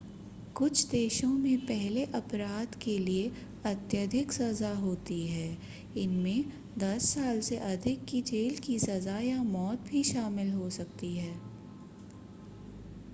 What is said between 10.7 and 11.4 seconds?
सकती है